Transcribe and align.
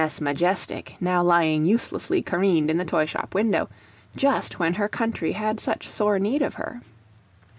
S. 0.03 0.19
Majestic, 0.19 0.95
now 0.99 1.21
lying 1.21 1.63
uselessly 1.63 2.23
careened 2.23 2.71
in 2.71 2.77
the 2.77 2.85
toyshop 2.85 3.35
window, 3.35 3.69
just 4.17 4.57
when 4.57 4.73
her 4.73 4.87
country 4.89 5.33
had 5.33 5.59
such 5.59 5.87
sore 5.87 6.17
need 6.17 6.41
of 6.41 6.55
her. 6.55 6.81